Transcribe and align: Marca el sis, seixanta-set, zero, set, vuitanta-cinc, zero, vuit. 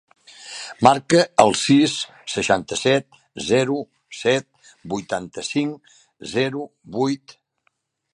Marca 0.85 1.19
el 1.43 1.51
sis, 1.63 1.97
seixanta-set, 2.35 3.19
zero, 3.49 3.77
set, 4.21 4.49
vuitanta-cinc, 4.95 5.93
zero, 6.33 6.65
vuit. 6.97 7.37